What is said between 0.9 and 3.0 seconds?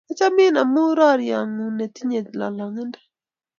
rorye ng'ung' ne tinye lolong'indo